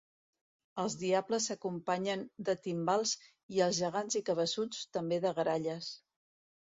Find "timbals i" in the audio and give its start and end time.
2.67-3.61